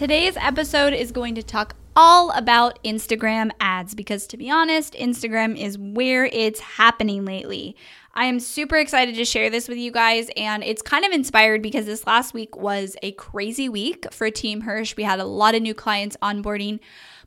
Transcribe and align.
Today's 0.00 0.38
episode 0.38 0.94
is 0.94 1.12
going 1.12 1.34
to 1.34 1.42
talk 1.42 1.76
all 1.94 2.30
about 2.30 2.82
Instagram 2.82 3.50
ads 3.60 3.94
because, 3.94 4.26
to 4.28 4.38
be 4.38 4.50
honest, 4.50 4.94
Instagram 4.94 5.62
is 5.62 5.76
where 5.76 6.24
it's 6.24 6.58
happening 6.60 7.26
lately. 7.26 7.76
I 8.12 8.24
am 8.24 8.40
super 8.40 8.76
excited 8.76 9.14
to 9.14 9.24
share 9.24 9.50
this 9.50 9.68
with 9.68 9.78
you 9.78 9.92
guys, 9.92 10.28
and 10.36 10.64
it's 10.64 10.82
kind 10.82 11.04
of 11.04 11.12
inspired 11.12 11.62
because 11.62 11.86
this 11.86 12.06
last 12.06 12.34
week 12.34 12.56
was 12.56 12.96
a 13.02 13.12
crazy 13.12 13.68
week 13.68 14.12
for 14.12 14.30
Team 14.30 14.62
Hirsch. 14.62 14.96
We 14.96 15.04
had 15.04 15.20
a 15.20 15.24
lot 15.24 15.54
of 15.54 15.62
new 15.62 15.74
clients 15.74 16.16
onboarding. 16.20 16.80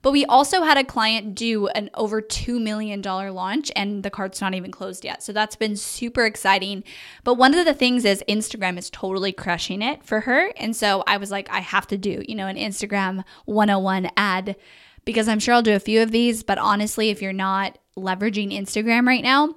But 0.04 0.12
we 0.12 0.26
also 0.26 0.64
had 0.64 0.78
a 0.78 0.84
client 0.84 1.34
do 1.34 1.68
an 1.68 1.90
over 1.94 2.22
$2 2.22 2.62
million 2.62 3.02
launch 3.02 3.72
and 3.74 4.04
the 4.04 4.10
card's 4.10 4.42
not 4.42 4.54
even 4.54 4.70
closed 4.70 5.06
yet. 5.06 5.24
So 5.24 5.32
that's 5.32 5.56
been 5.56 5.78
super 5.78 6.26
exciting. 6.26 6.84
But 7.24 7.36
one 7.36 7.56
of 7.56 7.64
the 7.66 7.74
things 7.74 8.04
is 8.04 8.22
Instagram 8.28 8.78
is 8.78 8.90
totally 8.90 9.32
crushing 9.32 9.82
it 9.82 10.04
for 10.04 10.20
her. 10.20 10.52
And 10.58 10.76
so 10.76 11.06
I 11.08 11.16
was 11.16 11.32
like, 11.32 11.50
I 11.50 11.62
have 11.62 11.88
to 11.88 11.98
do, 11.98 12.22
you 12.28 12.36
know, 12.36 12.48
an 12.48 12.58
Instagram 12.58 13.24
101 13.46 14.12
ad 14.18 14.58
because 15.06 15.30
I'm 15.30 15.40
sure 15.40 15.54
I'll 15.54 15.62
do 15.62 15.74
a 15.74 15.80
few 15.80 16.02
of 16.02 16.12
these. 16.12 16.44
But 16.44 16.58
honestly, 16.58 17.10
if 17.10 17.22
you're 17.22 17.32
not 17.32 17.78
leveraging 17.98 18.52
Instagram 18.52 19.08
right 19.08 19.24
now, 19.24 19.56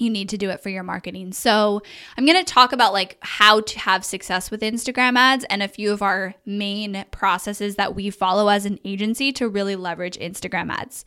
you 0.00 0.10
need 0.10 0.28
to 0.30 0.38
do 0.38 0.50
it 0.50 0.60
for 0.60 0.68
your 0.68 0.82
marketing. 0.82 1.32
So, 1.32 1.82
I'm 2.16 2.26
going 2.26 2.42
to 2.42 2.52
talk 2.52 2.72
about 2.72 2.92
like 2.92 3.18
how 3.20 3.60
to 3.60 3.78
have 3.78 4.04
success 4.04 4.50
with 4.50 4.62
Instagram 4.62 5.16
ads 5.16 5.44
and 5.44 5.62
a 5.62 5.68
few 5.68 5.92
of 5.92 6.02
our 6.02 6.34
main 6.46 7.04
processes 7.10 7.76
that 7.76 7.94
we 7.94 8.10
follow 8.10 8.48
as 8.48 8.66
an 8.66 8.78
agency 8.84 9.32
to 9.32 9.48
really 9.48 9.76
leverage 9.76 10.18
Instagram 10.18 10.70
ads. 10.70 11.04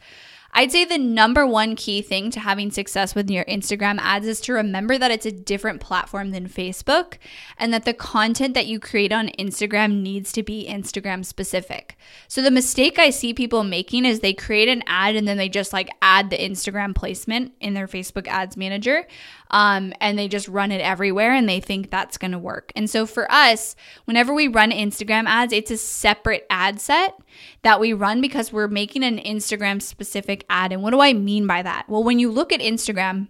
I'd 0.56 0.72
say 0.72 0.86
the 0.86 0.98
number 0.98 1.46
one 1.48 1.76
key 1.76 2.02
thing 2.02 2.30
to 2.32 2.40
having 2.40 2.72
success 2.72 3.16
with 3.16 3.30
your 3.30 3.44
Instagram 3.46 3.98
ads 4.00 4.28
is 4.28 4.40
to 4.42 4.54
remember 4.54 4.98
that 4.98 5.12
it's 5.12 5.26
a 5.26 5.32
different 5.32 5.82
platform 5.82 6.32
than 6.32 6.48
Facebook 6.48 7.18
and 7.58 7.74
that 7.74 7.86
the 7.86 7.94
content 7.94 8.54
that 8.54 8.68
you 8.68 8.80
create 8.80 9.12
on 9.12 9.30
Instagram 9.40 10.02
needs 10.02 10.32
to 10.34 10.44
be 10.44 10.68
Instagram 10.70 11.26
specific. 11.26 11.98
So 12.28 12.42
the 12.42 12.52
mistake 12.52 13.00
I 13.00 13.10
see 13.10 13.34
people 13.34 13.64
making 13.64 14.06
is 14.06 14.20
they 14.20 14.34
create 14.34 14.70
an 14.70 14.84
ad 14.86 15.16
and 15.16 15.28
then 15.28 15.38
they 15.38 15.50
just 15.50 15.74
like 15.74 15.90
add 16.02 16.30
the 16.30 16.38
Instagram 16.38 16.94
placement 16.94 17.54
in 17.60 17.74
their 17.74 17.88
Facebook 17.88 18.28
ads 18.28 18.56
manager 18.56 19.08
um, 19.50 19.94
and 20.00 20.18
they 20.18 20.28
just 20.28 20.48
run 20.48 20.72
it 20.72 20.82
everywhere 20.82 21.34
and 21.34 21.50
they 21.50 21.60
think 21.60 21.90
that's 21.90 22.18
going 22.18 22.32
to 22.32 22.40
work. 22.40 22.72
And 22.76 22.90
so 22.90 23.06
for 23.06 23.32
us, 23.32 23.76
whenever 24.06 24.34
we 24.34 24.48
run 24.48 24.72
Instagram 24.72 25.26
ads, 25.26 25.54
it's 25.54 25.72
a 25.72 25.78
separate 25.78 26.46
ad 26.50 26.80
set 26.80 27.16
that 27.62 27.80
we 27.80 27.94
run 27.94 28.22
because 28.22 28.52
we're 28.52 28.68
making 28.68 29.04
an 29.04 29.18
Instagram 29.20 29.82
specific 29.82 30.46
ad. 30.50 30.72
And 30.72 30.82
what 30.82 30.92
do 30.92 31.02
I 31.02 31.14
mean 31.14 31.48
by 31.48 31.62
that? 31.62 31.88
Well, 31.90 32.04
when 32.04 32.20
you 32.20 32.32
look 32.32 32.52
at 32.52 32.60
Instagram, 32.60 33.30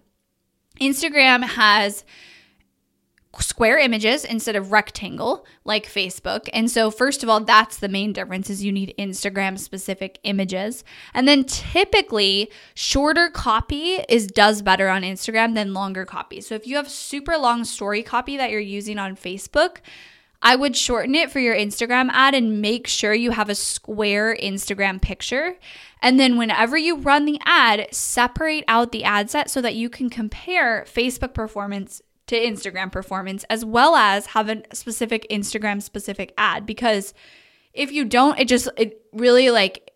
Instagram 0.80 1.44
has 1.44 2.04
square 3.40 3.78
images 3.78 4.24
instead 4.24 4.56
of 4.56 4.72
rectangle 4.72 5.46
like 5.64 5.86
Facebook. 5.86 6.48
And 6.52 6.70
so 6.70 6.90
first 6.90 7.22
of 7.22 7.28
all, 7.28 7.40
that's 7.40 7.78
the 7.78 7.88
main 7.88 8.12
difference 8.12 8.50
is 8.50 8.64
you 8.64 8.72
need 8.72 8.94
Instagram 8.98 9.58
specific 9.58 10.18
images. 10.24 10.84
And 11.12 11.26
then 11.26 11.44
typically 11.44 12.50
shorter 12.74 13.30
copy 13.30 13.98
is 14.08 14.26
does 14.26 14.62
better 14.62 14.88
on 14.88 15.02
Instagram 15.02 15.54
than 15.54 15.74
longer 15.74 16.04
copy. 16.04 16.40
So 16.40 16.54
if 16.54 16.66
you 16.66 16.76
have 16.76 16.88
super 16.88 17.36
long 17.36 17.64
story 17.64 18.02
copy 18.02 18.36
that 18.36 18.50
you're 18.50 18.60
using 18.60 18.98
on 18.98 19.16
Facebook, 19.16 19.78
I 20.46 20.56
would 20.56 20.76
shorten 20.76 21.14
it 21.14 21.30
for 21.30 21.40
your 21.40 21.56
Instagram 21.56 22.10
ad 22.12 22.34
and 22.34 22.60
make 22.60 22.86
sure 22.86 23.14
you 23.14 23.30
have 23.30 23.48
a 23.48 23.54
square 23.54 24.36
Instagram 24.40 25.00
picture. 25.00 25.56
And 26.02 26.20
then 26.20 26.36
whenever 26.36 26.76
you 26.76 26.98
run 26.98 27.24
the 27.24 27.40
ad, 27.46 27.88
separate 27.92 28.64
out 28.68 28.92
the 28.92 29.04
ad 29.04 29.30
set 29.30 29.48
so 29.48 29.62
that 29.62 29.74
you 29.74 29.88
can 29.88 30.10
compare 30.10 30.84
Facebook 30.86 31.32
performance 31.32 32.02
to 32.26 32.36
Instagram 32.36 32.92
performance, 32.92 33.44
as 33.48 33.64
well 33.64 33.96
as 33.96 34.26
have 34.26 34.50
a 34.50 34.62
specific 34.74 35.26
Instagram 35.30 35.80
specific 35.80 36.34
ad. 36.36 36.66
Because 36.66 37.14
if 37.72 37.90
you 37.90 38.04
don't, 38.04 38.38
it 38.38 38.46
just, 38.46 38.68
it 38.76 39.00
really 39.14 39.50
like, 39.50 39.93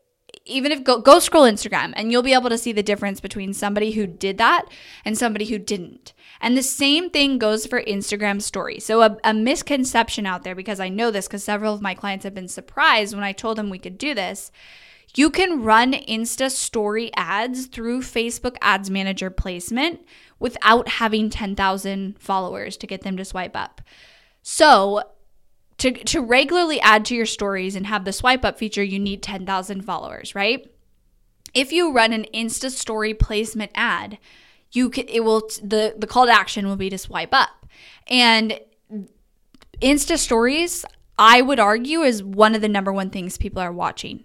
even 0.48 0.72
if 0.72 0.82
go, 0.82 1.00
go 1.00 1.18
scroll 1.18 1.44
Instagram 1.44 1.92
and 1.94 2.10
you'll 2.10 2.22
be 2.22 2.34
able 2.34 2.48
to 2.48 2.58
see 2.58 2.72
the 2.72 2.82
difference 2.82 3.20
between 3.20 3.52
somebody 3.52 3.92
who 3.92 4.06
did 4.06 4.38
that 4.38 4.66
and 5.04 5.16
somebody 5.16 5.46
who 5.46 5.58
didn't. 5.58 6.12
And 6.40 6.56
the 6.56 6.62
same 6.62 7.10
thing 7.10 7.38
goes 7.38 7.66
for 7.66 7.82
Instagram 7.82 8.40
stories. 8.40 8.84
So, 8.84 9.02
a, 9.02 9.16
a 9.24 9.34
misconception 9.34 10.26
out 10.26 10.44
there, 10.44 10.54
because 10.54 10.80
I 10.80 10.88
know 10.88 11.10
this 11.10 11.26
because 11.26 11.44
several 11.44 11.74
of 11.74 11.82
my 11.82 11.94
clients 11.94 12.24
have 12.24 12.34
been 12.34 12.48
surprised 12.48 13.14
when 13.14 13.24
I 13.24 13.32
told 13.32 13.58
them 13.58 13.70
we 13.70 13.78
could 13.78 13.98
do 13.98 14.14
this. 14.14 14.50
You 15.14 15.30
can 15.30 15.62
run 15.62 15.92
Insta 15.94 16.50
story 16.50 17.10
ads 17.16 17.66
through 17.66 18.02
Facebook 18.02 18.56
Ads 18.60 18.90
Manager 18.90 19.30
placement 19.30 20.00
without 20.38 20.86
having 20.86 21.30
10,000 21.30 22.20
followers 22.20 22.76
to 22.76 22.86
get 22.86 23.02
them 23.02 23.16
to 23.16 23.24
swipe 23.24 23.56
up. 23.56 23.80
So, 24.42 25.02
to, 25.78 25.92
to 25.92 26.20
regularly 26.20 26.80
add 26.80 27.04
to 27.06 27.14
your 27.14 27.26
stories 27.26 27.76
and 27.76 27.86
have 27.86 28.04
the 28.04 28.12
swipe 28.12 28.44
up 28.44 28.58
feature, 28.58 28.82
you 28.82 28.98
need 28.98 29.22
10,000 29.22 29.82
followers, 29.82 30.34
right? 30.34 30.70
If 31.54 31.72
you 31.72 31.92
run 31.92 32.12
an 32.12 32.26
Insta 32.34 32.70
story 32.70 33.14
placement 33.14 33.72
ad, 33.74 34.18
you 34.70 34.90
can 34.90 35.08
it 35.08 35.24
will 35.24 35.48
the 35.62 35.94
the 35.96 36.06
call 36.06 36.26
to 36.26 36.32
action 36.32 36.66
will 36.66 36.76
be 36.76 36.90
to 36.90 36.98
swipe 36.98 37.32
up. 37.32 37.66
And 38.06 38.60
Insta 39.80 40.18
stories, 40.18 40.84
I 41.18 41.40
would 41.40 41.58
argue 41.58 42.02
is 42.02 42.22
one 42.22 42.54
of 42.54 42.60
the 42.60 42.68
number 42.68 42.92
one 42.92 43.08
things 43.08 43.38
people 43.38 43.62
are 43.62 43.72
watching. 43.72 44.24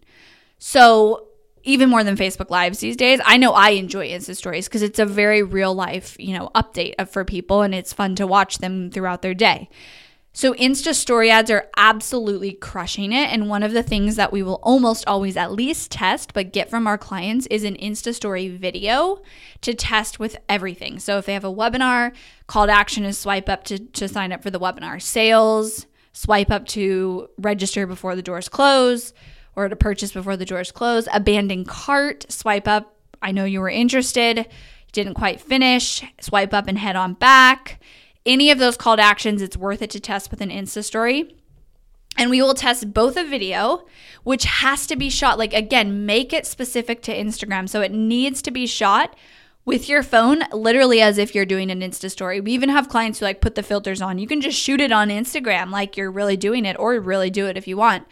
So 0.59 1.27
even 1.63 1.89
more 1.89 2.03
than 2.03 2.17
Facebook 2.17 2.49
Lives 2.49 2.79
these 2.79 2.97
days. 2.97 3.19
I 3.25 3.37
know 3.37 3.53
I 3.53 3.69
enjoy 3.69 4.09
Insta 4.09 4.35
Stories 4.35 4.67
because 4.67 4.81
it's 4.81 4.99
a 4.99 5.05
very 5.05 5.41
real 5.41 5.73
life, 5.73 6.17
you 6.19 6.37
know, 6.37 6.51
update 6.53 7.07
for 7.09 7.23
people 7.23 7.61
and 7.61 7.73
it's 7.73 7.93
fun 7.93 8.15
to 8.15 8.27
watch 8.27 8.57
them 8.57 8.91
throughout 8.91 9.21
their 9.21 9.33
day. 9.33 9.69
So 10.35 10.55
Insta 10.55 10.95
story 10.95 11.29
ads 11.29 11.51
are 11.51 11.69
absolutely 11.77 12.53
crushing 12.53 13.11
it. 13.11 13.29
And 13.31 13.49
one 13.49 13.61
of 13.61 13.71
the 13.71 13.83
things 13.83 14.15
that 14.15 14.33
we 14.33 14.41
will 14.41 14.59
almost 14.63 15.07
always 15.07 15.37
at 15.37 15.51
least 15.51 15.91
test, 15.91 16.33
but 16.33 16.51
get 16.51 16.71
from 16.71 16.87
our 16.87 16.97
clients 16.97 17.45
is 17.47 17.63
an 17.63 17.75
Insta 17.75 18.15
story 18.15 18.49
video 18.49 19.21
to 19.61 19.75
test 19.75 20.17
with 20.17 20.37
everything. 20.49 20.97
So 20.97 21.19
if 21.19 21.27
they 21.27 21.33
have 21.33 21.45
a 21.45 21.53
webinar, 21.53 22.15
call 22.47 22.65
to 22.65 22.71
action 22.71 23.05
is 23.05 23.19
swipe 23.19 23.47
up 23.47 23.63
to, 23.65 23.77
to 23.77 24.07
sign 24.07 24.31
up 24.31 24.41
for 24.41 24.49
the 24.49 24.59
webinar. 24.59 24.99
Sales, 24.99 25.85
swipe 26.13 26.49
up 26.49 26.65
to 26.67 27.29
register 27.37 27.85
before 27.85 28.15
the 28.15 28.21
doors 28.23 28.49
close 28.49 29.13
or 29.55 29.69
to 29.69 29.75
purchase 29.75 30.11
before 30.11 30.35
the 30.35 30.45
doors 30.45 30.71
close. 30.71 31.07
Abandon 31.13 31.63
cart, 31.63 32.25
swipe 32.29 32.67
up. 32.67 32.97
I 33.21 33.31
know 33.31 33.45
you 33.45 33.61
were 33.61 33.69
interested, 33.69 34.47
didn't 34.93 35.13
quite 35.13 35.39
finish. 35.39 36.03
Swipe 36.19 36.55
up 36.55 36.67
and 36.67 36.77
head 36.77 36.95
on 36.95 37.13
back. 37.13 37.79
Any 38.25 38.51
of 38.51 38.59
those 38.59 38.77
call 38.77 38.95
to 38.95 39.01
actions, 39.01 39.41
it's 39.41 39.57
worth 39.57 39.81
it 39.81 39.89
to 39.91 39.99
test 39.99 40.31
with 40.31 40.41
an 40.41 40.49
Insta 40.49 40.83
story. 40.83 41.35
And 42.17 42.29
we 42.29 42.41
will 42.41 42.53
test 42.53 42.93
both 42.93 43.17
a 43.17 43.27
video, 43.27 43.85
which 44.23 44.43
has 44.45 44.85
to 44.87 44.95
be 44.95 45.09
shot, 45.09 45.39
like 45.39 45.53
again, 45.53 46.05
make 46.05 46.31
it 46.31 46.45
specific 46.45 47.01
to 47.03 47.15
Instagram. 47.15 47.67
So 47.67 47.81
it 47.81 47.91
needs 47.91 48.41
to 48.43 48.51
be 48.51 48.67
shot 48.67 49.15
with 49.65 49.89
your 49.89 50.03
phone, 50.03 50.43
literally 50.51 51.01
as 51.01 51.17
if 51.17 51.33
you're 51.33 51.45
doing 51.45 51.71
an 51.71 51.81
Insta 51.81 52.11
story. 52.11 52.39
We 52.39 52.51
even 52.51 52.69
have 52.69 52.89
clients 52.89 53.19
who 53.19 53.25
like 53.25 53.41
put 53.41 53.55
the 53.55 53.63
filters 53.63 54.01
on. 54.01 54.19
You 54.19 54.27
can 54.27 54.41
just 54.41 54.59
shoot 54.59 54.81
it 54.81 54.91
on 54.91 55.09
Instagram 55.09 55.71
like 55.71 55.97
you're 55.97 56.11
really 56.11 56.37
doing 56.37 56.65
it, 56.65 56.77
or 56.77 56.99
really 56.99 57.29
do 57.29 57.47
it 57.47 57.57
if 57.57 57.67
you 57.67 57.77
want. 57.77 58.05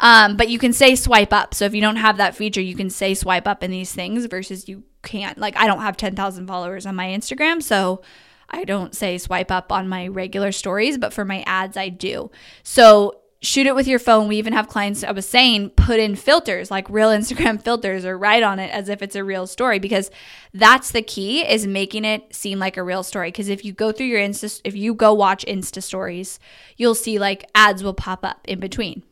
Um, 0.00 0.36
but 0.36 0.48
you 0.48 0.58
can 0.58 0.72
say 0.72 0.94
swipe 0.94 1.32
up. 1.32 1.54
So 1.54 1.64
if 1.64 1.74
you 1.74 1.80
don't 1.80 1.96
have 1.96 2.16
that 2.16 2.34
feature, 2.34 2.60
you 2.60 2.74
can 2.74 2.90
say 2.90 3.14
swipe 3.14 3.46
up 3.46 3.62
in 3.62 3.70
these 3.70 3.92
things 3.92 4.24
versus 4.26 4.68
you 4.68 4.84
can't. 5.02 5.38
Like 5.38 5.56
I 5.56 5.66
don't 5.66 5.80
have 5.80 5.96
10,000 5.96 6.46
followers 6.46 6.86
on 6.86 6.96
my 6.96 7.08
Instagram, 7.08 7.62
so 7.62 8.02
I 8.50 8.64
don't 8.64 8.94
say 8.94 9.18
swipe 9.18 9.50
up 9.50 9.72
on 9.72 9.88
my 9.88 10.08
regular 10.08 10.52
stories, 10.52 10.98
but 10.98 11.12
for 11.12 11.24
my 11.24 11.42
ads, 11.46 11.76
I 11.76 11.88
do. 11.88 12.30
So 12.62 13.22
shoot 13.42 13.66
it 13.66 13.74
with 13.74 13.88
your 13.88 13.98
phone. 13.98 14.28
We 14.28 14.36
even 14.36 14.52
have 14.52 14.68
clients, 14.68 15.02
I 15.02 15.10
was 15.10 15.28
saying, 15.28 15.70
put 15.70 15.98
in 15.98 16.14
filters 16.14 16.70
like 16.70 16.88
real 16.88 17.08
Instagram 17.10 17.60
filters 17.60 18.04
or 18.04 18.16
write 18.16 18.42
on 18.42 18.58
it 18.58 18.70
as 18.70 18.88
if 18.88 19.02
it's 19.02 19.16
a 19.16 19.24
real 19.24 19.46
story 19.46 19.78
because 19.78 20.10
that's 20.54 20.92
the 20.92 21.02
key 21.02 21.42
is 21.42 21.66
making 21.66 22.04
it 22.04 22.34
seem 22.34 22.58
like 22.58 22.76
a 22.76 22.82
real 22.82 23.02
story. 23.02 23.28
Because 23.28 23.48
if 23.48 23.64
you 23.64 23.72
go 23.72 23.92
through 23.92 24.06
your 24.06 24.20
Insta, 24.20 24.60
if 24.64 24.76
you 24.76 24.94
go 24.94 25.12
watch 25.12 25.44
Insta 25.46 25.82
stories, 25.82 26.38
you'll 26.76 26.94
see 26.94 27.18
like 27.18 27.44
ads 27.54 27.82
will 27.82 27.94
pop 27.94 28.24
up 28.24 28.40
in 28.46 28.60
between. 28.60 29.02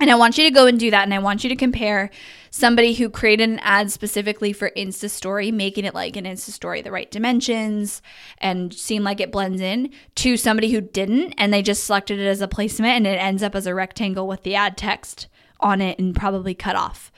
And 0.00 0.10
I 0.10 0.14
want 0.14 0.38
you 0.38 0.44
to 0.44 0.50
go 0.50 0.66
and 0.66 0.80
do 0.80 0.90
that. 0.90 1.04
And 1.04 1.12
I 1.12 1.18
want 1.18 1.44
you 1.44 1.50
to 1.50 1.56
compare 1.56 2.10
somebody 2.50 2.94
who 2.94 3.10
created 3.10 3.48
an 3.48 3.58
ad 3.60 3.92
specifically 3.92 4.52
for 4.52 4.70
Insta 4.70 5.10
Story, 5.10 5.52
making 5.52 5.84
it 5.84 5.94
like 5.94 6.16
an 6.16 6.24
Insta 6.24 6.50
Story, 6.50 6.80
the 6.80 6.90
right 6.90 7.10
dimensions 7.10 8.00
and 8.38 8.72
seem 8.72 9.04
like 9.04 9.20
it 9.20 9.30
blends 9.30 9.60
in, 9.60 9.92
to 10.16 10.38
somebody 10.38 10.72
who 10.72 10.80
didn't 10.80 11.34
and 11.36 11.52
they 11.52 11.62
just 11.62 11.84
selected 11.84 12.18
it 12.18 12.26
as 12.26 12.40
a 12.40 12.48
placement 12.48 12.94
and 12.94 13.06
it 13.06 13.20
ends 13.20 13.42
up 13.42 13.54
as 13.54 13.66
a 13.66 13.74
rectangle 13.74 14.26
with 14.26 14.42
the 14.42 14.54
ad 14.54 14.76
text 14.76 15.28
on 15.60 15.82
it 15.82 15.98
and 15.98 16.16
probably 16.16 16.54
cut 16.54 16.76
off. 16.76 17.12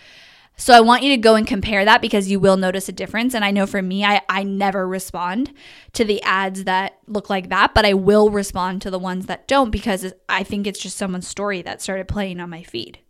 So 0.57 0.75
I 0.75 0.81
want 0.81 1.03
you 1.03 1.11
to 1.11 1.17
go 1.17 1.35
and 1.35 1.47
compare 1.47 1.85
that 1.85 2.03
because 2.03 2.31
you 2.31 2.39
will 2.39 2.57
notice 2.57 2.89
a 2.89 2.93
difference. 2.93 3.35
And 3.35 3.45
I 3.45 3.51
know 3.51 3.67
for 3.67 3.83
me, 3.83 4.05
I, 4.05 4.21
I 4.29 4.45
never 4.45 4.87
respond 4.87 5.53
to 5.95 6.05
the 6.05 6.23
ads 6.23 6.65
that 6.65 6.99
look 7.07 7.29
like 7.29 7.49
that, 7.49 7.75
but 7.75 7.85
I 7.85 7.95
will 7.95 8.31
respond 8.31 8.83
to 8.83 8.91
the 8.91 8.99
ones 8.99 9.27
that 9.27 9.49
don't 9.49 9.71
because 9.71 10.13
I 10.29 10.45
think 10.45 10.67
it's 10.67 10.79
just 10.81 10.97
someone's 10.97 11.27
story 11.27 11.63
that 11.63 11.83
started 11.83 12.07
playing 12.07 12.39
on 12.39 12.51
my 12.51 12.63
feed. 12.63 13.01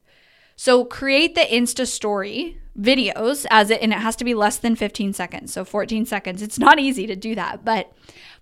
So 0.56 0.85
create 0.85 1.35
the 1.35 1.41
Insta 1.41 1.87
story 1.87 2.59
videos 2.79 3.47
as 3.50 3.71
it, 3.71 3.83
and 3.83 3.93
it 3.93 3.99
has 3.99 4.17
to 4.17 4.25
be 4.25 4.35
less 4.35 4.59
than 4.59 4.77
15 4.77 5.12
seconds. 5.12 5.53
So 5.53 5.65
14 5.65 6.06
seconds. 6.06 6.43
It's 6.43 6.59
not 6.59 6.79
easy 6.79 7.06
to 7.06 7.17
do 7.17 7.35
that, 7.35 7.65
but 7.65 7.93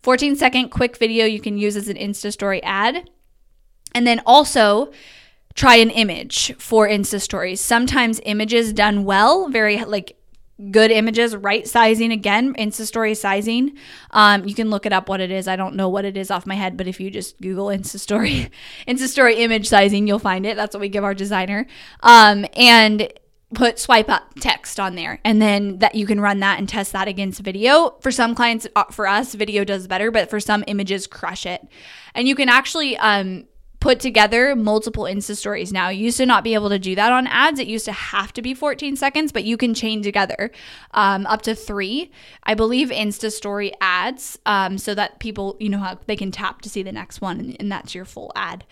14 0.02 0.36
second 0.36 0.68
quick 0.68 0.96
video 0.96 1.24
you 1.24 1.40
can 1.40 1.58
use 1.58 1.76
as 1.76 1.88
an 1.88 1.96
Insta 1.96 2.32
story 2.32 2.62
ad. 2.62 3.10
And 3.94 4.06
then 4.06 4.20
also, 4.24 4.92
try 5.54 5.76
an 5.76 5.90
image 5.90 6.54
for 6.58 6.88
Insta 6.88 7.20
stories. 7.20 7.60
Sometimes 7.60 8.20
images 8.24 8.72
done 8.72 9.04
well, 9.04 9.48
very 9.48 9.84
like 9.84 10.16
good 10.70 10.90
images, 10.90 11.34
right 11.34 11.66
sizing 11.66 12.12
again, 12.12 12.54
Insta 12.54 12.84
story 12.84 13.14
sizing. 13.14 13.76
Um, 14.10 14.46
you 14.46 14.54
can 14.54 14.70
look 14.70 14.86
it 14.86 14.92
up 14.92 15.08
what 15.08 15.20
it 15.20 15.30
is. 15.30 15.48
I 15.48 15.56
don't 15.56 15.74
know 15.74 15.88
what 15.88 16.04
it 16.04 16.16
is 16.16 16.30
off 16.30 16.46
my 16.46 16.54
head, 16.54 16.76
but 16.76 16.86
if 16.86 17.00
you 17.00 17.10
just 17.10 17.40
Google 17.40 17.66
Insta 17.66 17.98
story, 17.98 18.50
Insta 18.88 19.08
story 19.08 19.36
image 19.36 19.68
sizing, 19.68 20.06
you'll 20.06 20.18
find 20.18 20.44
it. 20.44 20.56
That's 20.56 20.74
what 20.74 20.80
we 20.80 20.88
give 20.88 21.04
our 21.04 21.14
designer. 21.14 21.66
Um, 22.02 22.44
and 22.54 23.12
put 23.54 23.78
swipe 23.78 24.08
up 24.08 24.32
text 24.38 24.78
on 24.78 24.94
there 24.94 25.18
and 25.24 25.42
then 25.42 25.78
that 25.78 25.96
you 25.96 26.06
can 26.06 26.20
run 26.20 26.38
that 26.38 26.60
and 26.60 26.68
test 26.68 26.92
that 26.92 27.08
against 27.08 27.40
video 27.40 27.96
for 28.00 28.12
some 28.12 28.32
clients 28.32 28.64
uh, 28.76 28.84
for 28.84 29.08
us 29.08 29.34
video 29.34 29.64
does 29.64 29.88
better 29.88 30.12
but 30.12 30.30
for 30.30 30.38
some 30.38 30.62
images 30.68 31.08
crush 31.08 31.44
it 31.44 31.66
and 32.14 32.28
you 32.28 32.36
can 32.36 32.48
actually 32.48 32.96
um, 32.98 33.44
put 33.80 33.98
together 33.98 34.54
multiple 34.54 35.04
Insta 35.04 35.34
stories 35.34 35.72
now. 35.72 35.88
You 35.88 36.04
used 36.04 36.18
to 36.18 36.26
not 36.26 36.44
be 36.44 36.52
able 36.52 36.68
to 36.68 36.78
do 36.78 36.94
that 36.94 37.12
on 37.12 37.26
ads. 37.26 37.58
It 37.58 37.66
used 37.66 37.86
to 37.86 37.92
have 37.92 38.32
to 38.34 38.42
be 38.42 38.52
14 38.52 38.94
seconds, 38.94 39.32
but 39.32 39.44
you 39.44 39.56
can 39.56 39.72
chain 39.72 40.02
together 40.02 40.50
um, 40.92 41.26
up 41.26 41.40
to 41.42 41.54
three. 41.54 42.10
I 42.42 42.54
believe 42.54 42.88
Insta 42.88 43.32
story 43.32 43.72
ads 43.80 44.38
um, 44.44 44.76
so 44.76 44.94
that 44.94 45.18
people, 45.18 45.56
you 45.58 45.70
know, 45.70 45.78
how 45.78 45.98
they 46.06 46.16
can 46.16 46.30
tap 46.30 46.60
to 46.62 46.68
see 46.68 46.82
the 46.82 46.92
next 46.92 47.22
one 47.22 47.40
and, 47.40 47.56
and 47.58 47.72
that's 47.72 47.94
your 47.94 48.04
full 48.04 48.32
ad. 48.36 48.64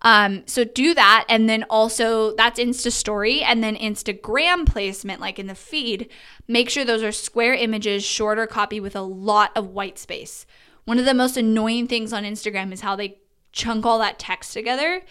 Um, 0.00 0.42
so 0.46 0.64
do 0.64 0.94
that. 0.94 1.26
And 1.28 1.48
then 1.48 1.64
also 1.68 2.34
that's 2.34 2.58
Insta 2.58 2.90
story 2.90 3.42
and 3.42 3.62
then 3.62 3.76
Instagram 3.76 4.66
placement, 4.66 5.20
like 5.20 5.38
in 5.38 5.46
the 5.46 5.54
feed. 5.54 6.08
Make 6.48 6.70
sure 6.70 6.84
those 6.84 7.02
are 7.02 7.12
square 7.12 7.54
images, 7.54 8.02
shorter 8.02 8.46
copy 8.46 8.80
with 8.80 8.96
a 8.96 9.02
lot 9.02 9.50
of 9.54 9.68
white 9.68 9.98
space. 9.98 10.46
One 10.84 10.98
of 10.98 11.04
the 11.04 11.14
most 11.14 11.36
annoying 11.36 11.86
things 11.86 12.12
on 12.12 12.24
Instagram 12.24 12.72
is 12.72 12.82
how 12.82 12.96
they 12.96 13.18
chunk 13.54 13.86
all 13.86 13.98
that 14.00 14.18
text 14.18 14.52
together. 14.52 15.02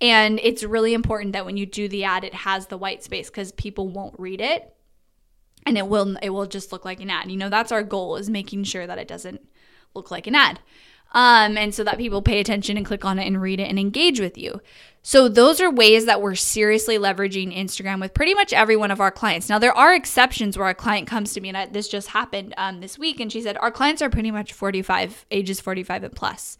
And 0.00 0.38
it's 0.42 0.62
really 0.62 0.94
important 0.94 1.32
that 1.32 1.44
when 1.44 1.56
you 1.56 1.66
do 1.66 1.88
the 1.88 2.04
ad, 2.04 2.24
it 2.24 2.32
has 2.32 2.66
the 2.66 2.78
white 2.78 3.02
space 3.02 3.28
because 3.28 3.52
people 3.52 3.88
won't 3.88 4.18
read 4.18 4.40
it 4.40 4.72
and 5.66 5.76
it 5.76 5.86
will 5.86 6.16
it 6.22 6.30
will 6.30 6.46
just 6.46 6.72
look 6.72 6.84
like 6.84 7.00
an 7.00 7.10
ad. 7.10 7.30
You 7.30 7.36
know, 7.36 7.48
that's 7.48 7.72
our 7.72 7.82
goal 7.82 8.16
is 8.16 8.30
making 8.30 8.64
sure 8.64 8.86
that 8.86 8.98
it 8.98 9.08
doesn't 9.08 9.46
look 9.94 10.10
like 10.10 10.26
an 10.26 10.34
ad. 10.34 10.60
Um, 11.12 11.56
and 11.56 11.74
so 11.74 11.84
that 11.84 11.96
people 11.96 12.20
pay 12.20 12.38
attention 12.38 12.76
and 12.76 12.84
click 12.84 13.04
on 13.04 13.18
it 13.18 13.26
and 13.26 13.40
read 13.40 13.60
it 13.60 13.68
and 13.68 13.78
engage 13.78 14.20
with 14.20 14.36
you. 14.36 14.60
So 15.02 15.26
those 15.26 15.58
are 15.58 15.70
ways 15.70 16.04
that 16.04 16.20
we're 16.20 16.34
seriously 16.34 16.98
leveraging 16.98 17.56
Instagram 17.56 17.98
with 17.98 18.12
pretty 18.12 18.34
much 18.34 18.52
every 18.52 18.76
one 18.76 18.90
of 18.90 19.00
our 19.00 19.10
clients. 19.10 19.48
Now 19.48 19.58
there 19.58 19.72
are 19.72 19.94
exceptions 19.94 20.58
where 20.58 20.68
a 20.68 20.74
client 20.74 21.08
comes 21.08 21.32
to 21.32 21.40
me, 21.40 21.48
and 21.48 21.56
I, 21.56 21.66
this 21.66 21.88
just 21.88 22.08
happened 22.08 22.52
um, 22.58 22.80
this 22.80 22.98
week, 22.98 23.20
and 23.20 23.32
she 23.32 23.40
said 23.40 23.56
our 23.56 23.70
clients 23.70 24.02
are 24.02 24.10
pretty 24.10 24.30
much 24.30 24.52
45, 24.52 25.24
ages 25.30 25.60
45 25.60 26.04
and 26.04 26.14
plus. 26.14 26.58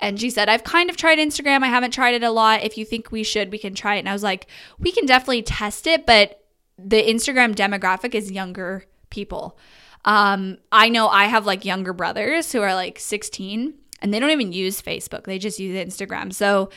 And 0.00 0.20
she 0.20 0.30
said, 0.30 0.48
I've 0.48 0.64
kind 0.64 0.90
of 0.90 0.96
tried 0.96 1.18
Instagram. 1.18 1.62
I 1.62 1.68
haven't 1.68 1.92
tried 1.92 2.14
it 2.14 2.22
a 2.22 2.30
lot. 2.30 2.62
If 2.62 2.76
you 2.76 2.84
think 2.84 3.12
we 3.12 3.22
should, 3.22 3.52
we 3.52 3.58
can 3.58 3.74
try 3.74 3.96
it. 3.96 4.00
And 4.00 4.08
I 4.08 4.12
was 4.12 4.22
like, 4.22 4.46
we 4.78 4.92
can 4.92 5.06
definitely 5.06 5.42
test 5.42 5.86
it, 5.86 6.06
but 6.06 6.42
the 6.78 7.02
Instagram 7.02 7.54
demographic 7.54 8.14
is 8.14 8.30
younger 8.30 8.84
people. 9.10 9.58
Um, 10.04 10.58
I 10.72 10.88
know 10.88 11.08
I 11.08 11.26
have 11.26 11.46
like 11.46 11.64
younger 11.64 11.92
brothers 11.92 12.50
who 12.50 12.60
are 12.60 12.74
like 12.74 12.98
16 12.98 13.74
and 14.00 14.12
they 14.12 14.18
don't 14.18 14.30
even 14.30 14.52
use 14.52 14.82
Facebook, 14.82 15.24
they 15.24 15.38
just 15.38 15.60
use 15.60 15.76
Instagram. 15.76 16.32
So, 16.32 16.70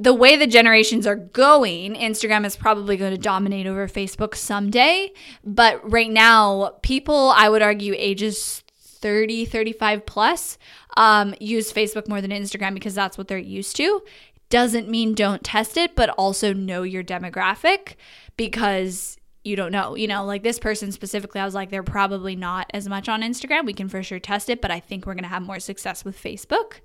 the 0.00 0.14
way 0.14 0.36
the 0.36 0.46
generations 0.46 1.08
are 1.08 1.16
going, 1.16 1.94
Instagram 1.94 2.46
is 2.46 2.54
probably 2.54 2.96
going 2.96 3.10
to 3.10 3.18
dominate 3.18 3.66
over 3.66 3.88
Facebook 3.88 4.36
someday. 4.36 5.10
But 5.42 5.90
right 5.90 6.10
now, 6.10 6.76
people, 6.82 7.32
I 7.34 7.48
would 7.48 7.62
argue, 7.62 7.94
ages 7.96 8.62
30, 8.76 9.44
35 9.44 10.06
plus 10.06 10.56
um, 10.98 11.32
use 11.40 11.72
Facebook 11.72 12.08
more 12.08 12.20
than 12.20 12.32
Instagram 12.32 12.74
because 12.74 12.94
that's 12.94 13.16
what 13.16 13.28
they're 13.28 13.38
used 13.38 13.76
to. 13.76 14.02
Doesn't 14.50 14.88
mean 14.88 15.14
don't 15.14 15.44
test 15.44 15.76
it, 15.76 15.94
but 15.94 16.10
also 16.10 16.52
know 16.52 16.82
your 16.82 17.04
demographic 17.04 17.94
because 18.36 19.16
you 19.44 19.54
don't 19.54 19.70
know. 19.70 19.94
You 19.94 20.08
know, 20.08 20.24
like 20.24 20.42
this 20.42 20.58
person 20.58 20.90
specifically, 20.90 21.40
I 21.40 21.44
was 21.44 21.54
like, 21.54 21.70
they're 21.70 21.84
probably 21.84 22.34
not 22.34 22.68
as 22.74 22.88
much 22.88 23.08
on 23.08 23.22
Instagram. 23.22 23.64
We 23.64 23.74
can 23.74 23.88
for 23.88 24.02
sure 24.02 24.18
test 24.18 24.50
it, 24.50 24.60
but 24.60 24.72
I 24.72 24.80
think 24.80 25.06
we're 25.06 25.14
going 25.14 25.22
to 25.22 25.30
have 25.30 25.42
more 25.42 25.60
success 25.60 26.04
with 26.04 26.20
Facebook. 26.20 26.80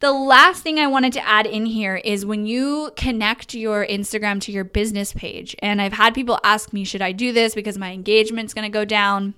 The 0.00 0.12
last 0.12 0.62
thing 0.62 0.78
I 0.78 0.86
wanted 0.86 1.14
to 1.14 1.26
add 1.26 1.46
in 1.46 1.64
here 1.64 1.96
is 1.96 2.26
when 2.26 2.44
you 2.44 2.90
connect 2.94 3.54
your 3.54 3.86
Instagram 3.86 4.38
to 4.42 4.52
your 4.52 4.64
business 4.64 5.14
page, 5.14 5.56
and 5.60 5.80
I've 5.80 5.94
had 5.94 6.14
people 6.14 6.38
ask 6.44 6.74
me, 6.74 6.84
should 6.84 7.00
I 7.00 7.12
do 7.12 7.32
this 7.32 7.54
because 7.54 7.78
my 7.78 7.92
engagement's 7.92 8.52
going 8.52 8.70
to 8.70 8.78
go 8.78 8.84
down? 8.84 9.34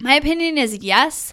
My 0.00 0.14
opinion 0.14 0.58
is 0.58 0.82
yes, 0.82 1.32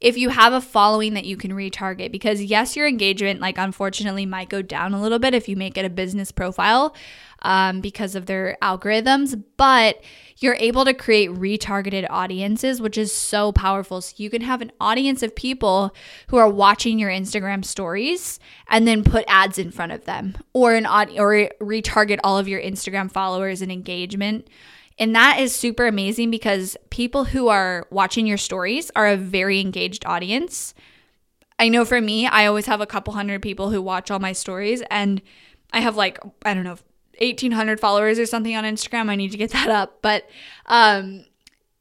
if 0.00 0.18
you 0.18 0.30
have 0.30 0.52
a 0.52 0.60
following 0.60 1.14
that 1.14 1.24
you 1.24 1.36
can 1.36 1.52
retarget, 1.52 2.10
because 2.10 2.42
yes, 2.42 2.76
your 2.76 2.86
engagement, 2.86 3.40
like 3.40 3.56
unfortunately, 3.56 4.26
might 4.26 4.48
go 4.48 4.60
down 4.60 4.94
a 4.94 5.00
little 5.00 5.18
bit 5.18 5.32
if 5.32 5.48
you 5.48 5.56
make 5.56 5.78
it 5.78 5.84
a 5.84 5.90
business 5.90 6.32
profile 6.32 6.94
um, 7.42 7.80
because 7.80 8.14
of 8.14 8.26
their 8.26 8.58
algorithms, 8.60 9.42
but 9.56 10.02
you're 10.38 10.56
able 10.58 10.84
to 10.84 10.92
create 10.92 11.30
retargeted 11.30 12.06
audiences, 12.10 12.80
which 12.80 12.98
is 12.98 13.12
so 13.12 13.52
powerful. 13.52 14.00
So 14.00 14.14
you 14.16 14.28
can 14.28 14.42
have 14.42 14.60
an 14.60 14.72
audience 14.80 15.22
of 15.22 15.36
people 15.36 15.94
who 16.28 16.36
are 16.36 16.48
watching 16.48 16.98
your 16.98 17.10
Instagram 17.10 17.64
stories 17.64 18.40
and 18.68 18.86
then 18.86 19.04
put 19.04 19.24
ads 19.28 19.56
in 19.58 19.70
front 19.70 19.92
of 19.92 20.04
them, 20.04 20.36
or 20.52 20.74
an 20.74 20.84
or 20.84 21.48
retarget 21.60 22.18
all 22.24 22.38
of 22.38 22.48
your 22.48 22.60
Instagram 22.60 23.10
followers 23.10 23.62
and 23.62 23.70
engagement 23.70 24.48
and 24.98 25.14
that 25.14 25.40
is 25.40 25.54
super 25.54 25.86
amazing 25.86 26.30
because 26.30 26.76
people 26.90 27.24
who 27.24 27.48
are 27.48 27.86
watching 27.90 28.26
your 28.26 28.38
stories 28.38 28.90
are 28.94 29.08
a 29.08 29.16
very 29.16 29.60
engaged 29.60 30.04
audience. 30.06 30.74
I 31.58 31.68
know 31.68 31.84
for 31.84 32.00
me, 32.00 32.26
I 32.26 32.46
always 32.46 32.66
have 32.66 32.80
a 32.80 32.86
couple 32.86 33.14
hundred 33.14 33.42
people 33.42 33.70
who 33.70 33.80
watch 33.80 34.10
all 34.10 34.18
my 34.18 34.32
stories, 34.32 34.82
and 34.90 35.22
I 35.72 35.80
have 35.80 35.96
like, 35.96 36.18
I 36.44 36.54
don't 36.54 36.64
know, 36.64 36.78
1800 37.18 37.78
followers 37.78 38.18
or 38.18 38.26
something 38.26 38.54
on 38.56 38.64
Instagram. 38.64 39.08
I 39.08 39.16
need 39.16 39.30
to 39.32 39.38
get 39.38 39.50
that 39.52 39.68
up. 39.68 39.98
But 40.02 40.28
um, 40.66 41.24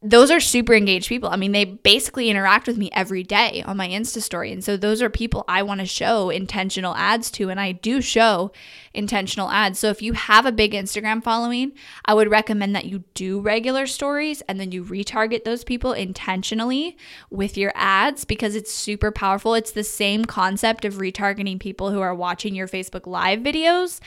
those 0.03 0.31
are 0.31 0.39
super 0.39 0.73
engaged 0.73 1.07
people. 1.07 1.29
I 1.29 1.35
mean, 1.35 1.51
they 1.51 1.63
basically 1.63 2.27
interact 2.29 2.65
with 2.65 2.75
me 2.75 2.89
every 2.91 3.21
day 3.21 3.61
on 3.67 3.77
my 3.77 3.87
Insta 3.87 4.19
story. 4.19 4.51
And 4.51 4.63
so 4.63 4.75
those 4.75 4.99
are 4.99 5.11
people 5.11 5.45
I 5.47 5.61
want 5.61 5.79
to 5.79 5.85
show 5.85 6.31
intentional 6.31 6.95
ads 6.95 7.29
to. 7.31 7.51
And 7.51 7.59
I 7.59 7.73
do 7.73 8.01
show 8.01 8.51
intentional 8.95 9.51
ads. 9.51 9.77
So 9.77 9.89
if 9.89 10.01
you 10.01 10.13
have 10.13 10.47
a 10.47 10.51
big 10.51 10.71
Instagram 10.71 11.23
following, 11.23 11.73
I 12.03 12.15
would 12.15 12.31
recommend 12.31 12.75
that 12.75 12.85
you 12.85 13.03
do 13.13 13.39
regular 13.41 13.85
stories 13.85 14.41
and 14.41 14.59
then 14.59 14.71
you 14.71 14.83
retarget 14.83 15.43
those 15.43 15.63
people 15.63 15.93
intentionally 15.93 16.97
with 17.29 17.55
your 17.55 17.71
ads 17.75 18.25
because 18.25 18.55
it's 18.55 18.73
super 18.73 19.11
powerful. 19.11 19.53
It's 19.53 19.71
the 19.71 19.83
same 19.83 20.25
concept 20.25 20.83
of 20.83 20.95
retargeting 20.95 21.59
people 21.59 21.91
who 21.91 22.01
are 22.01 22.15
watching 22.15 22.55
your 22.55 22.67
Facebook 22.67 23.05
Live 23.05 23.41
videos 23.41 23.99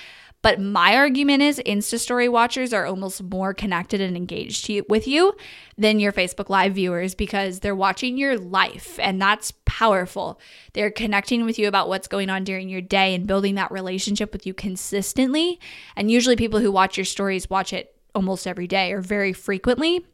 but 0.45 0.61
my 0.61 0.95
argument 0.95 1.43
is 1.43 1.59
Insta 1.65 1.99
story 1.99 2.29
watchers 2.29 2.75
are 2.75 2.85
almost 2.85 3.23
more 3.23 3.55
connected 3.55 4.03
and 4.03 4.15
engaged 4.15 4.71
with 4.91 5.09
you 5.09 5.35
than 5.79 5.99
your 5.99 6.13
Facebook 6.13 6.51
Live 6.51 6.75
viewers 6.75 7.15
because 7.15 7.61
they're 7.61 7.75
watching 7.75 8.19
your 8.19 8.37
life 8.37 8.99
and 8.99 9.23
that's 9.23 9.55
powerful. 9.65 10.39
They're 10.75 10.91
connecting 10.91 11.47
with 11.47 11.59
you 11.59 11.67
about 11.67 11.89
what's 11.89 12.09
going 12.09 12.29
on 12.29 12.45
during 12.45 12.69
your 12.69 12.83
day 12.83 13.15
and 13.15 13.27
building 13.27 13.55
that 13.55 13.73
relationship 13.73 14.35
with 14.35 14.47
you 14.47 14.53
consistently. 14.53 15.59
And 15.97 16.11
usually 16.11 16.37
people 16.37 16.61
who 16.61 16.71
watch 16.71 16.99
your 16.99 17.07
stories 17.07 17.49
watch 17.49 17.73
it 17.73 17.97
almost 18.15 18.47
every 18.47 18.67
day 18.67 18.93
or 18.93 19.01
very 19.01 19.33
frequently. 19.33 20.05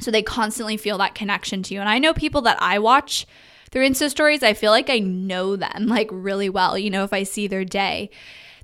So 0.00 0.10
they 0.10 0.20
constantly 0.20 0.76
feel 0.76 0.98
that 0.98 1.14
connection 1.14 1.62
to 1.62 1.72
you. 1.72 1.80
And 1.80 1.88
I 1.88 1.98
know 1.98 2.12
people 2.12 2.42
that 2.42 2.60
I 2.60 2.78
watch 2.78 3.26
through 3.70 3.88
Insta 3.88 4.10
stories, 4.10 4.42
I 4.42 4.52
feel 4.52 4.70
like 4.70 4.90
I 4.90 4.98
know 4.98 5.56
them 5.56 5.86
like 5.86 6.10
really 6.12 6.50
well, 6.50 6.76
you 6.76 6.90
know, 6.90 7.04
if 7.04 7.14
I 7.14 7.22
see 7.22 7.46
their 7.46 7.64
day 7.64 8.10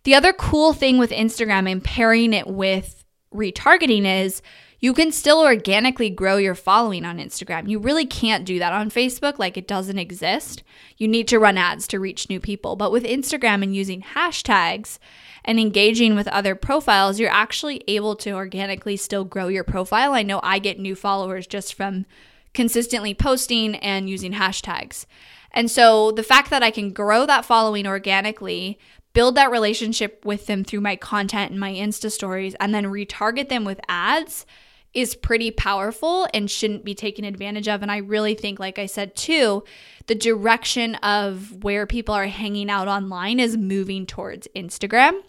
The 0.04 0.14
other 0.14 0.32
cool 0.32 0.72
thing 0.72 0.98
with 0.98 1.10
Instagram 1.10 1.70
and 1.70 1.82
pairing 1.82 2.32
it 2.32 2.46
with 2.46 3.04
retargeting 3.32 4.04
is 4.04 4.42
you 4.80 4.92
can 4.92 5.12
still 5.12 5.40
organically 5.40 6.10
grow 6.10 6.38
your 6.38 6.56
following 6.56 7.04
on 7.04 7.18
Instagram. 7.18 7.68
You 7.68 7.78
really 7.78 8.04
can't 8.04 8.44
do 8.44 8.58
that 8.58 8.72
on 8.72 8.90
Facebook, 8.90 9.38
like 9.38 9.56
it 9.56 9.68
doesn't 9.68 9.98
exist. 9.98 10.64
You 10.96 11.06
need 11.06 11.28
to 11.28 11.38
run 11.38 11.56
ads 11.56 11.86
to 11.88 12.00
reach 12.00 12.28
new 12.28 12.40
people. 12.40 12.74
But 12.74 12.90
with 12.90 13.04
Instagram 13.04 13.62
and 13.62 13.76
using 13.76 14.02
hashtags 14.02 14.98
and 15.44 15.60
engaging 15.60 16.16
with 16.16 16.26
other 16.28 16.56
profiles, 16.56 17.20
you're 17.20 17.30
actually 17.30 17.84
able 17.86 18.16
to 18.16 18.32
organically 18.32 18.96
still 18.96 19.24
grow 19.24 19.46
your 19.46 19.64
profile. 19.64 20.14
I 20.14 20.24
know 20.24 20.40
I 20.42 20.58
get 20.58 20.80
new 20.80 20.96
followers 20.96 21.46
just 21.46 21.74
from 21.74 22.06
consistently 22.52 23.14
posting 23.14 23.76
and 23.76 24.10
using 24.10 24.32
hashtags. 24.32 25.06
And 25.52 25.70
so 25.70 26.10
the 26.10 26.22
fact 26.24 26.50
that 26.50 26.62
I 26.64 26.72
can 26.72 26.92
grow 26.92 27.24
that 27.26 27.44
following 27.44 27.86
organically, 27.86 28.80
build 29.12 29.34
that 29.34 29.50
relationship 29.50 30.24
with 30.24 30.46
them 30.46 30.64
through 30.64 30.80
my 30.80 30.96
content 30.96 31.50
and 31.50 31.60
my 31.60 31.72
Insta 31.72 32.10
stories, 32.10 32.54
and 32.60 32.74
then 32.74 32.86
retarget 32.86 33.48
them 33.48 33.64
with 33.64 33.80
ads 33.88 34.46
is 34.94 35.14
pretty 35.14 35.50
powerful 35.50 36.28
and 36.34 36.50
shouldn't 36.50 36.84
be 36.84 36.94
taken 36.94 37.24
advantage 37.24 37.68
of. 37.68 37.82
And 37.82 37.90
I 37.90 37.98
really 37.98 38.34
think, 38.34 38.58
like 38.58 38.78
I 38.78 38.86
said 38.86 39.16
too, 39.16 39.64
the 40.06 40.14
direction 40.14 40.96
of 40.96 41.64
where 41.64 41.86
people 41.86 42.14
are 42.14 42.26
hanging 42.26 42.68
out 42.68 42.88
online 42.88 43.40
is 43.40 43.56
moving 43.56 44.06
towards 44.06 44.48
Instagram. 44.54 45.20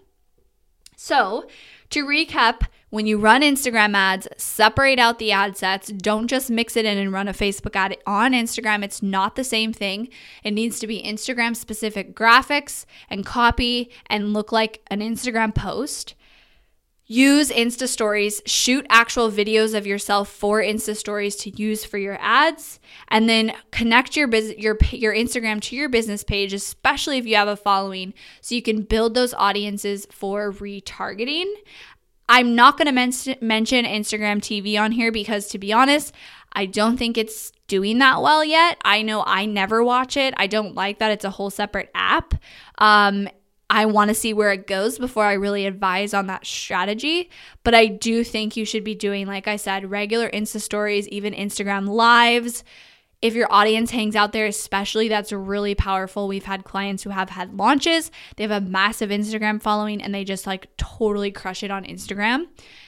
So, 0.97 1.47
to 1.93 2.05
recap, 2.05 2.63
when 2.89 3.07
you 3.07 3.19
run 3.19 3.41
Instagram 3.41 3.95
ads, 3.95 4.27
separate 4.37 4.99
out 4.99 5.19
the 5.19 5.31
ad 5.31 5.57
sets. 5.57 5.87
Don't 5.87 6.27
just 6.27 6.49
mix 6.49 6.75
it 6.75 6.85
in 6.85 6.97
and 6.97 7.11
run 7.11 7.27
a 7.27 7.33
Facebook 7.33 7.75
ad 7.75 7.97
on 8.05 8.33
Instagram. 8.33 8.83
It's 8.83 9.01
not 9.01 9.35
the 9.35 9.43
same 9.43 9.73
thing. 9.73 10.09
It 10.43 10.51
needs 10.51 10.79
to 10.79 10.87
be 10.87 11.03
Instagram 11.03 11.55
specific 11.55 12.15
graphics 12.15 12.85
and 13.09 13.25
copy 13.25 13.91
and 14.07 14.33
look 14.33 14.51
like 14.51 14.81
an 14.87 15.01
Instagram 15.01 15.53
post. 15.55 16.15
Use 17.05 17.49
Insta 17.49 17.87
stories, 17.87 18.41
shoot 18.45 18.85
actual 18.89 19.29
videos 19.29 19.77
of 19.77 19.85
yourself 19.85 20.29
for 20.29 20.61
Insta 20.61 20.95
stories 20.95 21.35
to 21.37 21.49
use 21.49 21.83
for 21.83 21.97
your 21.97 22.17
ads, 22.21 22.79
and 23.09 23.27
then 23.27 23.53
connect 23.71 24.15
your 24.15 24.27
business 24.27 24.57
your 24.57 24.77
your 24.91 25.13
Instagram 25.13 25.59
to 25.61 25.75
your 25.75 25.89
business 25.89 26.23
page, 26.23 26.53
especially 26.53 27.17
if 27.17 27.25
you 27.25 27.35
have 27.35 27.49
a 27.49 27.57
following, 27.57 28.13
so 28.39 28.55
you 28.55 28.61
can 28.61 28.83
build 28.83 29.15
those 29.15 29.33
audiences 29.33 30.07
for 30.11 30.53
retargeting. 30.53 31.51
I'm 32.29 32.55
not 32.55 32.77
going 32.77 32.87
to 32.87 32.93
men- 32.93 33.37
mention 33.41 33.85
Instagram 33.85 34.37
TV 34.37 34.79
on 34.79 34.93
here 34.93 35.11
because 35.11 35.47
to 35.49 35.59
be 35.59 35.73
honest, 35.73 36.13
I 36.53 36.65
don't 36.65 36.97
think 36.97 37.17
it's 37.17 37.51
doing 37.67 37.97
that 37.99 38.21
well 38.21 38.45
yet. 38.45 38.77
I 38.85 39.01
know 39.01 39.23
I 39.25 39.45
never 39.45 39.83
watch 39.83 40.15
it. 40.15 40.33
I 40.37 40.47
don't 40.47 40.73
like 40.75 40.99
that 40.99 41.11
it's 41.11 41.25
a 41.25 41.31
whole 41.31 41.49
separate 41.49 41.89
app. 41.93 42.33
Um, 42.77 43.27
I 43.69 43.85
want 43.85 44.09
to 44.09 44.15
see 44.15 44.33
where 44.33 44.51
it 44.51 44.67
goes 44.67 44.99
before 44.99 45.25
I 45.25 45.33
really 45.33 45.65
advise 45.65 46.13
on 46.13 46.27
that 46.27 46.45
strategy. 46.45 47.29
But 47.63 47.73
I 47.73 47.87
do 47.87 48.23
think 48.23 48.55
you 48.55 48.65
should 48.65 48.83
be 48.83 48.95
doing, 48.95 49.25
like 49.25 49.47
I 49.47 49.55
said, 49.55 49.89
regular 49.89 50.29
Insta 50.29 50.61
stories, 50.61 51.07
even 51.07 51.33
Instagram 51.33 51.87
lives. 51.87 52.63
If 53.21 53.35
your 53.35 53.47
audience 53.49 53.91
hangs 53.91 54.17
out 54.17 54.33
there, 54.33 54.45
especially, 54.45 55.07
that's 55.07 55.31
really 55.31 55.75
powerful. 55.75 56.27
We've 56.27 56.43
had 56.43 56.65
clients 56.65 57.03
who 57.03 57.11
have 57.11 57.29
had 57.29 57.57
launches, 57.57 58.11
they 58.35 58.43
have 58.43 58.51
a 58.51 58.59
massive 58.59 59.09
Instagram 59.09 59.61
following, 59.61 60.01
and 60.01 60.13
they 60.13 60.25
just 60.25 60.45
like 60.45 60.67
totally 60.75 61.31
crush 61.31 61.63
it 61.63 61.71
on 61.71 61.85
Instagram. 61.85 62.47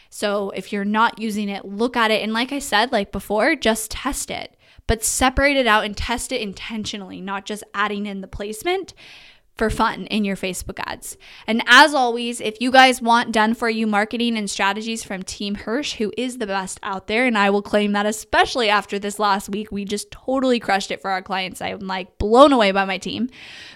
So 0.10 0.50
if 0.50 0.74
you're 0.74 0.84
not 0.84 1.20
using 1.20 1.48
it, 1.48 1.64
look 1.64 1.96
at 1.96 2.12
it. 2.12 2.22
And 2.22 2.34
like 2.34 2.52
I 2.52 2.60
said, 2.60 2.92
like 2.92 3.14
before, 3.14 3.56
just 3.56 3.92
test 3.92 4.30
it, 4.30 4.58
but 4.88 5.06
separate 5.06 5.56
it 5.56 5.68
out 5.68 5.86
and 5.86 5.96
test 5.96 6.34
it 6.34 6.42
intentionally, 6.42 7.22
not 7.22 7.46
just 7.46 7.64
adding 7.74 8.06
in 8.06 8.20
the 8.20 8.28
placement 8.28 8.94
for 9.56 9.70
fun 9.70 10.06
in 10.08 10.26
your 10.26 10.36
Facebook 10.36 10.80
ads. 10.86 11.18
And 11.48 11.64
as 11.66 11.94
always, 11.94 12.42
if 12.42 12.60
you 12.60 12.72
guys 12.72 13.02
want 13.02 13.32
done 13.32 13.54
for 13.54 13.70
you 13.70 13.88
marketing 13.88 14.38
and 14.38 14.50
strategies 14.50 15.04
from 15.04 15.24
Team 15.24 15.56
Hirsch, 15.56 15.96
who 15.96 16.12
is 16.18 16.38
the 16.38 16.48
best 16.48 16.78
out 16.84 17.08
there, 17.08 17.26
and 17.26 17.38
I 17.38 17.50
will 17.50 17.62
claim 17.62 17.94
that 17.94 18.06
especially 18.06 18.70
after 18.70 19.00
this 19.00 19.18
last 19.18 19.50
week, 19.50 19.72
we 19.72 19.86
just 19.86 20.12
totally 20.12 20.60
crushed 20.60 20.92
it 20.92 21.02
for 21.02 21.10
our 21.10 21.22
clients. 21.22 21.62
I'm 21.62 21.80
like 21.80 22.18
blown 22.18 22.52
away 22.52 22.72
by 22.72 22.84
my 22.84 22.98
team. 22.98 23.30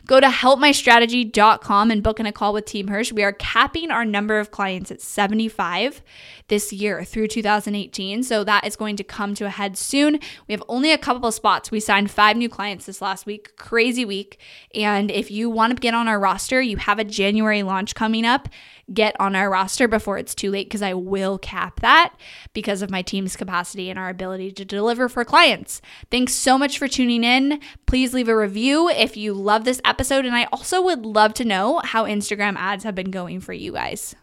Go 0.06 0.20
to 0.20 0.28
helpmystrategy.com 0.28 1.92
and 1.92 2.04
book 2.04 2.20
in 2.20 2.26
a 2.26 2.32
call 2.34 2.54
with 2.54 2.66
Team 2.66 2.90
Hirsch. 2.90 3.14
We 3.14 3.24
are 3.24 3.34
capping 3.34 3.90
our 3.90 4.04
number 4.04 4.40
of 4.40 4.52
clients 4.52 4.92
at 4.92 5.02
75 5.02 6.02
this 6.50 6.74
year 6.74 7.06
through 7.06 7.28
2018. 7.28 8.24
So 8.24 8.44
that 8.44 8.68
is 8.68 8.76
going 8.76 8.98
to 8.98 9.04
come 9.04 9.34
to 9.36 9.46
a 9.46 9.50
head 9.50 9.78
soon. 9.78 10.20
We 10.48 10.54
have 10.54 10.64
only 10.68 10.92
a 10.92 10.98
couple 10.98 11.28
of 11.28 11.34
spots. 11.34 11.72
We 11.72 11.80
signed 11.80 12.12
five 12.12 12.36
new 12.36 12.50
clients 12.50 12.86
this 12.86 13.02
last 13.02 13.26
week, 13.26 13.56
crazy 13.56 14.04
week. 14.04 14.40
And 14.76 15.10
if 15.10 15.32
you 15.32 15.50
want 15.70 15.78
to 15.78 15.82
get 15.82 15.94
on 15.94 16.08
our 16.08 16.20
roster, 16.20 16.62
you 16.62 16.78
have 16.78 16.98
a 16.98 17.04
January 17.04 17.62
launch 17.62 17.94
coming 17.94 18.26
up. 18.26 18.50
Get 18.92 19.16
on 19.20 19.36
our 19.36 19.52
roster 19.52 19.88
before 19.88 20.18
it's 20.18 20.34
too 20.34 20.50
late 20.50 20.68
because 20.68 20.82
I 20.82 20.96
will 20.96 21.38
cap 21.38 21.82
that 21.82 22.16
because 22.54 22.82
of 22.82 22.90
my 22.90 23.04
team's 23.04 23.36
capacity 23.36 23.88
and 23.92 24.00
our 24.00 24.10
ability 24.10 24.52
to 24.54 24.66
deliver 24.66 25.08
for 25.08 25.24
clients. 25.24 25.80
Thanks 26.10 26.34
so 26.34 26.58
much 26.58 26.80
for 26.80 26.88
tuning 26.88 27.24
in. 27.24 27.60
Please 27.86 28.16
leave 28.16 28.28
a 28.28 28.36
review 28.36 28.90
if 28.90 29.16
you 29.16 29.32
love 29.34 29.64
this 29.64 29.80
episode. 29.86 30.26
And 30.26 30.36
I 30.36 30.46
also 30.46 30.82
would 30.82 31.06
love 31.06 31.36
to 31.36 31.46
know 31.46 31.82
how 31.84 32.06
Instagram 32.06 32.56
ads 32.58 32.84
have 32.84 32.96
been 32.96 33.12
going 33.12 33.42
for 33.42 33.54
you 33.54 33.74
guys. 33.74 34.16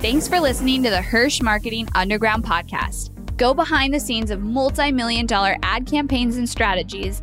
Thanks 0.00 0.26
for 0.26 0.40
listening 0.40 0.82
to 0.82 0.90
the 0.90 1.02
Hirsch 1.02 1.40
Marketing 1.42 1.88
Underground 1.94 2.42
podcast. 2.42 3.10
Go 3.36 3.54
behind 3.54 3.94
the 3.94 4.00
scenes 4.00 4.32
of 4.32 4.42
multi 4.42 4.90
million 4.90 5.26
dollar 5.26 5.56
ad 5.62 5.86
campaigns 5.86 6.36
and 6.38 6.48
strategies, 6.48 7.22